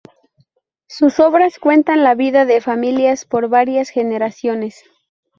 [0.87, 4.81] Sus obras cuentan la vida de familias por varias generaciones.